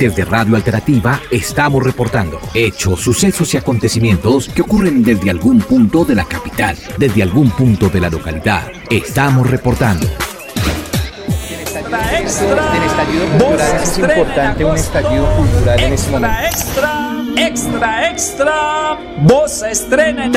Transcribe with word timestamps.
Desde 0.00 0.24
Radio 0.24 0.56
Alternativa 0.56 1.20
estamos 1.30 1.84
reportando 1.84 2.40
hechos, 2.54 3.00
sucesos 3.02 3.52
y 3.52 3.58
acontecimientos 3.58 4.48
que 4.48 4.62
ocurren 4.62 5.02
desde 5.02 5.28
algún 5.28 5.60
punto 5.60 6.06
de 6.06 6.14
la 6.14 6.24
capital, 6.24 6.74
desde 6.96 7.22
algún 7.22 7.50
punto 7.50 7.90
de 7.90 8.00
la 8.00 8.08
localidad. 8.08 8.62
Estamos 8.88 9.50
reportando. 9.50 10.06
El 10.06 11.66
estallido 11.66 13.26
cultural 13.26 13.80
es 13.82 13.98
importante 13.98 14.64
un 14.64 14.74
estallido 14.74 15.36
cultural 15.36 15.80
en 15.80 15.92
este 15.92 16.10
momento. 16.10 16.38
Extra, 16.46 17.22
extra, 17.36 18.10
extra. 18.10 18.98
Voz 19.18 19.62
estrena 19.64 20.30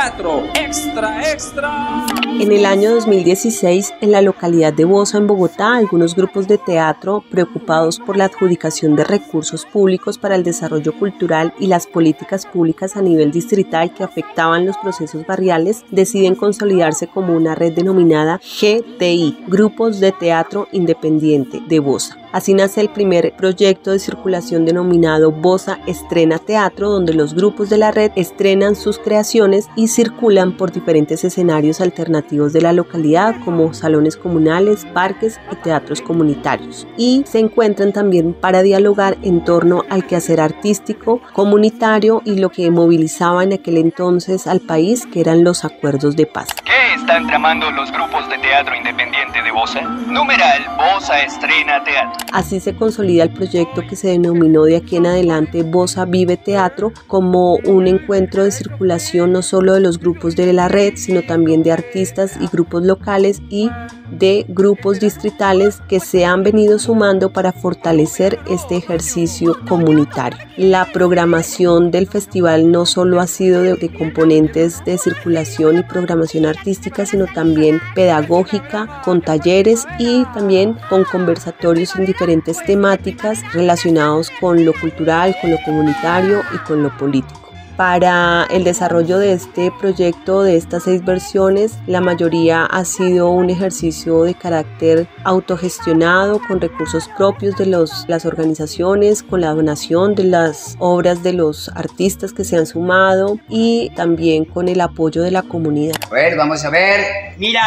teatro. 0.00 0.44
Extra, 0.54 1.30
extra. 1.30 2.06
En 2.40 2.52
el 2.52 2.64
año 2.64 2.90
2016, 2.94 3.92
en 4.00 4.12
la 4.12 4.22
localidad 4.22 4.72
de 4.72 4.86
Bosa, 4.86 5.18
en 5.18 5.26
Bogotá, 5.26 5.76
algunos 5.76 6.16
grupos 6.16 6.48
de 6.48 6.56
teatro, 6.56 7.22
preocupados 7.30 7.98
por 7.98 8.16
la 8.16 8.24
adjudicación 8.24 8.96
de 8.96 9.04
recursos 9.04 9.66
públicos 9.66 10.16
para 10.16 10.36
el 10.36 10.42
desarrollo 10.42 10.98
cultural 10.98 11.52
y 11.60 11.66
las 11.66 11.86
políticas 11.86 12.46
públicas 12.46 12.96
a 12.96 13.02
nivel 13.02 13.30
distrital 13.30 13.92
que 13.92 14.02
afectaban 14.02 14.64
los 14.64 14.78
procesos 14.78 15.26
barriales, 15.26 15.84
deciden 15.90 16.34
consolidarse 16.34 17.06
como 17.06 17.36
una 17.36 17.54
red 17.54 17.74
denominada 17.74 18.38
GTI, 18.38 19.44
Grupos 19.48 20.00
de 20.00 20.12
Teatro 20.12 20.66
Independiente 20.72 21.60
de 21.68 21.78
Bosa. 21.78 22.16
Así 22.32 22.54
nace 22.54 22.80
el 22.80 22.90
primer 22.90 23.34
proyecto 23.36 23.90
de 23.90 23.98
circulación 23.98 24.64
denominado 24.64 25.32
Bosa 25.32 25.80
Estrena 25.88 26.38
Teatro, 26.38 26.88
donde 26.88 27.12
los 27.12 27.34
grupos 27.34 27.70
de 27.70 27.78
la 27.78 27.90
red 27.90 28.12
estrenan 28.14 28.76
sus 28.76 29.00
creaciones 29.00 29.66
y 29.74 29.88
circulan 29.90 30.56
por 30.56 30.72
diferentes 30.72 31.24
escenarios 31.24 31.80
alternativos 31.80 32.52
de 32.52 32.62
la 32.62 32.72
localidad, 32.72 33.36
como 33.44 33.74
salones 33.74 34.16
comunales, 34.16 34.86
parques 34.94 35.40
y 35.52 35.56
teatros 35.56 36.00
comunitarios. 36.00 36.86
Y 36.96 37.24
se 37.26 37.38
encuentran 37.38 37.92
también 37.92 38.32
para 38.32 38.62
dialogar 38.62 39.18
en 39.22 39.44
torno 39.44 39.84
al 39.90 40.06
quehacer 40.06 40.40
artístico, 40.40 41.20
comunitario 41.32 42.22
y 42.24 42.36
lo 42.36 42.50
que 42.50 42.70
movilizaba 42.70 43.42
en 43.42 43.52
aquel 43.52 43.76
entonces 43.76 44.46
al 44.46 44.60
país, 44.60 45.06
que 45.06 45.20
eran 45.20 45.44
los 45.44 45.64
acuerdos 45.64 46.16
de 46.16 46.26
paz. 46.26 46.48
¿Qué 46.64 46.94
están 46.94 47.26
tramando 47.26 47.70
los 47.70 47.90
grupos 47.92 48.28
de 48.28 48.38
teatro 48.38 48.74
independiente 48.76 49.42
de 49.42 49.50
Bosa? 49.50 49.80
Numeral 49.80 50.64
Bosa 50.76 51.20
Estrena 51.22 51.82
Teatro. 51.84 52.26
Así 52.32 52.60
se 52.60 52.74
consolida 52.74 53.24
el 53.24 53.30
proyecto 53.30 53.82
que 53.88 53.96
se 53.96 54.08
denominó 54.08 54.64
de 54.64 54.76
aquí 54.76 54.96
en 54.96 55.06
adelante 55.06 55.62
Bosa 55.62 56.04
Vive 56.04 56.36
Teatro 56.36 56.92
como 57.06 57.56
un 57.56 57.86
encuentro 57.86 58.44
de 58.44 58.52
circulación 58.52 59.32
no 59.32 59.42
solo 59.42 59.74
de 59.74 59.79
los 59.80 59.98
grupos 59.98 60.36
de 60.36 60.52
la 60.52 60.68
red, 60.68 60.94
sino 60.96 61.22
también 61.22 61.62
de 61.62 61.72
artistas 61.72 62.36
y 62.40 62.46
grupos 62.46 62.84
locales 62.84 63.40
y 63.48 63.70
de 64.10 64.44
grupos 64.48 65.00
distritales 65.00 65.80
que 65.88 66.00
se 66.00 66.24
han 66.24 66.42
venido 66.42 66.78
sumando 66.78 67.32
para 67.32 67.52
fortalecer 67.52 68.38
este 68.48 68.76
ejercicio 68.76 69.56
comunitario. 69.68 70.38
La 70.56 70.90
programación 70.92 71.90
del 71.90 72.06
festival 72.06 72.70
no 72.70 72.86
solo 72.86 73.20
ha 73.20 73.26
sido 73.26 73.62
de, 73.62 73.74
de, 73.74 73.92
componentes 73.92 74.84
de 74.84 74.98
circulación 74.98 75.78
y 75.78 75.82
programación 75.82 76.46
artística, 76.46 77.06
sino 77.06 77.26
también 77.26 77.80
pedagógica, 77.94 79.00
con 79.04 79.20
talleres 79.20 79.86
y 79.98 80.24
también 80.34 80.76
con 80.88 81.04
conversatorios 81.04 81.94
en 81.96 82.06
diferentes 82.06 82.62
temáticas 82.64 83.40
relacionados 83.52 84.30
con 84.40 84.64
lo 84.64 84.72
cultural, 84.80 85.36
con 85.40 85.50
lo 85.50 85.58
comunitario 85.64 86.40
y 86.54 86.58
con 86.66 86.82
lo 86.82 86.96
político. 86.96 87.49
Para 87.80 88.46
el 88.50 88.62
desarrollo 88.62 89.18
de 89.18 89.32
este 89.32 89.72
proyecto, 89.80 90.42
de 90.42 90.58
estas 90.58 90.82
seis 90.82 91.02
versiones, 91.02 91.78
la 91.86 92.02
mayoría 92.02 92.66
ha 92.66 92.84
sido 92.84 93.30
un 93.30 93.48
ejercicio 93.48 94.24
de 94.24 94.34
carácter 94.34 95.08
autogestionado, 95.24 96.42
con 96.46 96.60
recursos 96.60 97.08
propios 97.16 97.56
de 97.56 97.64
los, 97.64 98.04
las 98.06 98.26
organizaciones, 98.26 99.22
con 99.22 99.40
la 99.40 99.54
donación 99.54 100.14
de 100.14 100.24
las 100.24 100.76
obras 100.78 101.22
de 101.22 101.32
los 101.32 101.70
artistas 101.70 102.34
que 102.34 102.44
se 102.44 102.58
han 102.58 102.66
sumado 102.66 103.38
y 103.48 103.88
también 103.96 104.44
con 104.44 104.68
el 104.68 104.82
apoyo 104.82 105.22
de 105.22 105.30
la 105.30 105.40
comunidad. 105.40 105.94
A 106.10 106.12
ver, 106.12 106.36
vamos 106.36 106.62
a 106.62 106.68
ver. 106.68 107.00
Mira, 107.38 107.62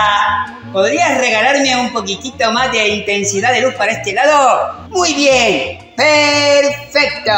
¿podrías 0.71 1.17
regalarme 1.17 1.75
un 1.75 1.91
poquitito 1.91 2.51
más 2.51 2.71
de 2.71 2.87
intensidad 2.87 3.51
de 3.51 3.61
luz 3.61 3.73
para 3.73 3.93
este 3.93 4.13
lado? 4.13 4.89
Muy 4.91 5.15
bien, 5.15 5.79
perfecto 5.97 7.31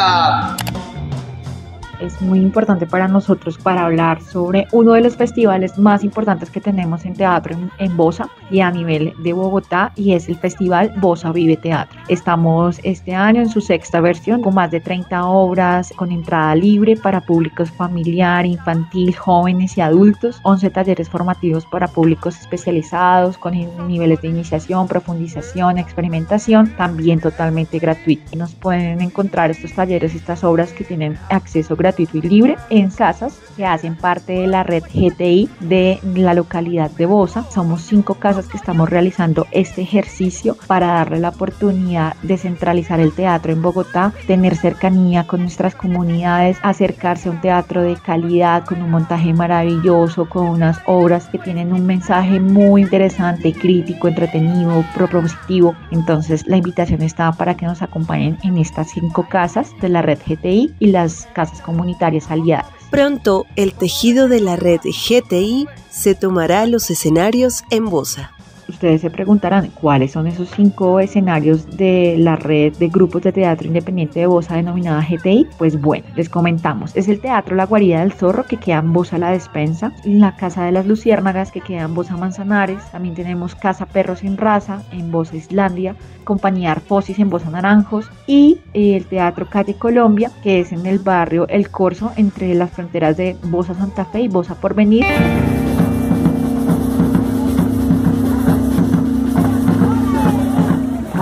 es 2.00 2.20
muy 2.20 2.40
importante 2.40 2.86
para 2.86 3.08
nosotros 3.08 3.58
para 3.58 3.84
hablar 3.84 4.20
sobre 4.22 4.66
uno 4.72 4.92
de 4.92 5.00
los 5.00 5.16
festivales 5.16 5.78
más 5.78 6.04
importantes 6.04 6.50
que 6.50 6.60
tenemos 6.60 7.04
en 7.04 7.14
teatro 7.14 7.54
en, 7.54 7.70
en 7.78 7.96
Bosa 7.96 8.28
y 8.50 8.60
a 8.60 8.70
nivel 8.70 9.14
de 9.22 9.32
Bogotá 9.32 9.92
y 9.96 10.12
es 10.12 10.28
el 10.28 10.36
festival 10.36 10.92
Bosa 10.96 11.32
Vive 11.32 11.56
Teatro. 11.56 11.98
Estamos 12.08 12.80
este 12.82 13.14
año 13.14 13.40
en 13.40 13.48
su 13.48 13.60
sexta 13.60 14.00
versión 14.00 14.42
con 14.42 14.54
más 14.54 14.70
de 14.70 14.80
30 14.80 15.24
obras 15.24 15.92
con 15.96 16.12
entrada 16.12 16.54
libre 16.54 16.96
para 16.96 17.20
públicos 17.20 17.70
familiar, 17.70 18.44
infantil, 18.44 19.14
jóvenes 19.14 19.76
y 19.78 19.80
adultos, 19.80 20.40
11 20.42 20.70
talleres 20.70 21.08
formativos 21.08 21.64
para 21.66 21.88
públicos 21.88 22.38
especializados 22.38 23.38
con 23.38 23.54
niveles 23.88 24.20
de 24.20 24.28
iniciación, 24.28 24.86
profundización, 24.86 25.78
experimentación, 25.78 26.68
también 26.76 27.20
totalmente 27.20 27.78
gratuito. 27.78 28.36
Nos 28.36 28.54
pueden 28.54 29.00
encontrar 29.00 29.50
estos 29.50 29.72
talleres, 29.72 30.14
estas 30.14 30.44
obras 30.44 30.72
que 30.72 30.84
tienen 30.84 31.18
acceso 31.30 31.74
gratuito 31.74 31.85
gratuito 31.86 32.18
y 32.18 32.22
libre 32.22 32.56
en 32.68 32.90
casas 32.90 33.38
que 33.56 33.64
hacen 33.64 33.94
parte 33.94 34.32
de 34.32 34.46
la 34.48 34.64
red 34.64 34.82
GTI 34.82 35.48
de 35.60 36.00
la 36.14 36.34
localidad 36.34 36.90
de 36.90 37.06
Bosa. 37.06 37.44
Somos 37.50 37.82
cinco 37.82 38.14
casas 38.14 38.48
que 38.48 38.56
estamos 38.56 38.90
realizando 38.90 39.46
este 39.52 39.82
ejercicio 39.82 40.56
para 40.66 40.88
darle 40.88 41.20
la 41.20 41.30
oportunidad 41.30 42.16
de 42.22 42.36
centralizar 42.38 42.98
el 42.98 43.12
teatro 43.12 43.52
en 43.52 43.62
Bogotá, 43.62 44.12
tener 44.26 44.56
cercanía 44.56 45.26
con 45.28 45.40
nuestras 45.40 45.74
comunidades, 45.76 46.58
acercarse 46.62 47.28
a 47.28 47.32
un 47.32 47.40
teatro 47.40 47.82
de 47.82 47.94
calidad 47.94 48.64
con 48.64 48.82
un 48.82 48.90
montaje 48.90 49.32
maravilloso, 49.32 50.28
con 50.28 50.48
unas 50.48 50.80
obras 50.86 51.28
que 51.28 51.38
tienen 51.38 51.72
un 51.72 51.86
mensaje 51.86 52.40
muy 52.40 52.82
interesante, 52.82 53.52
crítico, 53.52 54.08
entretenido, 54.08 54.84
propositivo. 54.94 55.74
Entonces 55.92 56.46
la 56.48 56.56
invitación 56.56 57.02
está 57.02 57.30
para 57.32 57.56
que 57.56 57.66
nos 57.66 57.80
acompañen 57.80 58.38
en 58.42 58.58
estas 58.58 58.90
cinco 58.90 59.26
casas 59.28 59.70
de 59.80 59.88
la 59.88 60.02
red 60.02 60.18
GTI 60.26 60.74
y 60.80 60.86
las 60.88 61.28
casas 61.32 61.60
comunitarias 61.60 61.75
comunitarias 61.76 62.30
aliadas. 62.30 62.66
Pronto, 62.90 63.46
el 63.56 63.74
tejido 63.74 64.28
de 64.28 64.40
la 64.40 64.56
red 64.56 64.80
GTI 64.80 65.66
se 65.90 66.14
tomará 66.14 66.66
los 66.66 66.90
escenarios 66.90 67.64
en 67.70 67.86
Bosa. 67.86 68.35
Ustedes 68.68 69.00
se 69.00 69.10
preguntarán 69.10 69.70
cuáles 69.80 70.12
son 70.12 70.26
esos 70.26 70.50
cinco 70.50 71.00
escenarios 71.00 71.76
de 71.76 72.16
la 72.18 72.36
red 72.36 72.76
de 72.76 72.88
grupos 72.88 73.22
de 73.22 73.32
teatro 73.32 73.66
independiente 73.66 74.20
de 74.20 74.26
Bosa 74.26 74.56
denominada 74.56 75.06
GTI. 75.08 75.46
Pues 75.58 75.80
bueno, 75.80 76.06
les 76.16 76.28
comentamos. 76.28 76.96
Es 76.96 77.08
el 77.08 77.20
Teatro 77.20 77.56
La 77.56 77.66
Guarida 77.66 78.00
del 78.00 78.12
Zorro 78.12 78.44
que 78.44 78.56
queda 78.56 78.78
en 78.78 78.92
Bosa 78.92 79.18
La 79.18 79.30
Despensa, 79.30 79.92
la 80.04 80.36
Casa 80.36 80.64
de 80.64 80.72
las 80.72 80.86
Luciérnagas 80.86 81.52
que 81.52 81.60
queda 81.60 81.82
en 81.82 81.94
Bosa 81.94 82.16
Manzanares, 82.16 82.82
también 82.90 83.14
tenemos 83.14 83.54
Casa 83.54 83.86
Perros 83.86 84.20
sin 84.20 84.36
Raza 84.36 84.82
en 84.92 85.10
Bosa 85.10 85.36
Islandia, 85.36 85.96
Compañía 86.24 86.72
Arfosis 86.72 87.18
en 87.18 87.30
Bosa 87.30 87.50
Naranjos 87.50 88.10
y 88.26 88.58
el 88.74 89.06
Teatro 89.06 89.46
Calle 89.48 89.74
Colombia 89.74 90.30
que 90.42 90.60
es 90.60 90.72
en 90.72 90.86
el 90.86 90.98
barrio 90.98 91.46
El 91.48 91.70
Corso 91.70 92.12
entre 92.16 92.54
las 92.54 92.70
fronteras 92.70 93.16
de 93.16 93.36
Bosa 93.44 93.74
Santa 93.74 94.04
Fe 94.04 94.22
y 94.22 94.28
Bosa 94.28 94.54
Porvenir. 94.54 95.04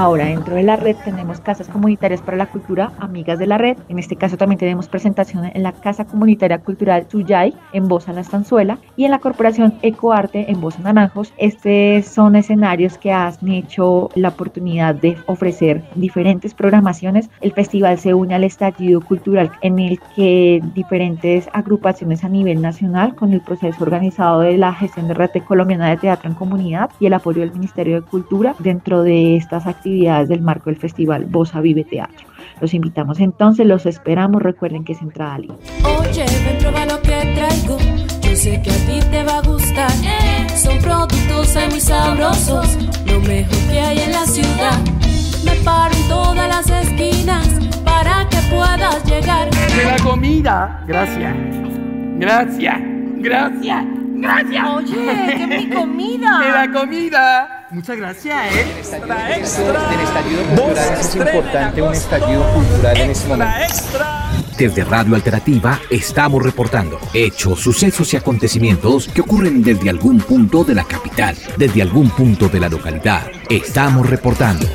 Ahora, 0.04 0.26
dentro 0.26 0.54
de 0.54 0.62
la 0.62 0.76
red 0.76 0.96
tenemos 1.02 1.40
casas 1.40 1.66
comunitarias 1.66 2.20
para 2.20 2.36
la 2.36 2.44
cultura, 2.44 2.92
amigas 2.98 3.38
de 3.38 3.46
la 3.46 3.56
red. 3.56 3.78
En 3.88 3.98
este 3.98 4.16
caso 4.16 4.36
también 4.36 4.58
tenemos 4.58 4.86
presentación 4.86 5.46
en 5.46 5.62
la 5.62 5.72
Casa 5.72 6.04
Comunitaria 6.04 6.58
Cultural 6.58 7.08
Chuyay 7.08 7.54
en 7.72 7.88
Bosa 7.88 8.12
La 8.12 8.20
Estanzuela 8.20 8.76
y 8.98 9.06
en 9.06 9.12
la 9.12 9.18
Corporación 9.18 9.78
Ecoarte 9.80 10.50
en 10.50 10.60
Bosa 10.60 10.82
Naranjos. 10.82 11.32
Estos 11.38 12.04
son 12.04 12.36
escenarios 12.36 12.98
que 12.98 13.12
han 13.12 13.48
hecho 13.48 14.10
la 14.14 14.28
oportunidad 14.28 14.94
de 14.94 15.16
ofrecer 15.24 15.82
diferentes 15.94 16.52
programaciones. 16.52 17.30
El 17.40 17.52
festival 17.52 17.98
se 17.98 18.12
une 18.12 18.34
al 18.34 18.44
estallido 18.44 19.00
cultural 19.00 19.52
en 19.62 19.78
el 19.78 19.98
que 20.14 20.60
diferentes 20.74 21.48
agrupaciones 21.54 22.24
a 22.24 22.28
nivel 22.28 22.60
nacional 22.60 23.14
con 23.14 23.32
el 23.32 23.40
proceso 23.40 23.82
organizado 23.82 24.40
de 24.40 24.58
la 24.58 24.74
gestión 24.74 25.08
de 25.08 25.14
red 25.14 25.30
colombiana 25.48 25.88
de 25.88 25.96
teatro 25.96 26.28
en 26.28 26.36
comunidad 26.36 26.90
y 27.00 27.06
el 27.06 27.14
apoyo 27.14 27.40
del 27.40 27.52
Ministerio 27.52 28.02
de 28.02 28.06
Cultura 28.06 28.54
dentro 28.58 29.02
de 29.02 29.36
estas 29.36 29.66
actividades 29.66 29.93
actividades 29.94 30.28
del 30.28 30.40
marco 30.40 30.70
del 30.70 30.76
festival 30.76 31.26
Bosa 31.26 31.60
Vive 31.60 31.84
Teatro. 31.84 32.26
Los 32.60 32.74
invitamos 32.74 33.20
entonces, 33.20 33.66
los 33.66 33.86
esperamos, 33.86 34.42
recuerden 34.42 34.84
que 34.84 34.92
es 34.92 35.02
entrada 35.02 35.38
libre. 35.38 35.56
Oye, 35.84 36.24
ven, 36.44 36.58
prueba 36.58 36.84
lo 36.86 37.00
que 37.00 37.34
traigo, 37.34 37.78
yo 38.20 38.36
sé 38.36 38.60
que 38.62 38.70
a 38.70 38.74
ti 38.86 39.08
te 39.10 39.22
va 39.22 39.38
a 39.38 39.42
gustar. 39.42 39.90
Son 40.56 40.78
productos 40.78 41.56
muy 41.70 41.80
sabrosos, 41.80 42.76
lo 43.06 43.20
mejor 43.20 43.58
que 43.70 43.80
hay 43.80 43.98
en 44.00 44.12
la 44.12 44.26
ciudad. 44.26 44.78
Me 45.44 45.52
paro 45.64 45.94
en 45.94 46.08
todas 46.08 46.48
las 46.48 46.68
esquinas 46.70 47.48
para 47.84 48.28
que 48.28 48.38
puedas 48.50 49.04
llegar. 49.04 49.50
De 49.50 49.84
la 49.84 49.96
comida, 50.02 50.82
gracias, 50.88 51.36
gracias, 52.18 52.80
gracias, 53.18 53.84
gracias. 54.14 54.68
Oye, 54.70 55.36
que 55.36 55.46
mi 55.46 55.68
comida. 55.70 56.40
De 56.40 56.50
la 56.50 56.72
comida 56.72 57.63
Muchas 57.74 57.96
gracias, 57.96 58.54
¿eh? 58.54 58.66
Extra, 58.78 59.36
extra. 59.36 59.88
Del 59.90 60.00
estallido 60.00 60.42
cultural 60.44 61.00
es 61.00 61.16
importante 61.16 61.82
un 61.82 61.92
estallido 61.92 62.54
cultural 62.54 62.96
en 62.96 63.10
este 63.10 63.28
momento. 63.28 63.74
Desde 64.56 64.84
Radio 64.84 65.16
Alternativa 65.16 65.80
estamos 65.90 66.40
reportando 66.40 67.00
hechos, 67.12 67.58
sucesos 67.58 68.14
y 68.14 68.16
acontecimientos 68.16 69.08
que 69.08 69.22
ocurren 69.22 69.60
desde 69.60 69.90
algún 69.90 70.18
punto 70.18 70.62
de 70.62 70.76
la 70.76 70.84
capital, 70.84 71.36
desde 71.56 71.82
algún 71.82 72.10
punto 72.10 72.48
de 72.48 72.60
la 72.60 72.68
localidad. 72.68 73.26
Estamos 73.50 74.08
reportando 74.08 74.68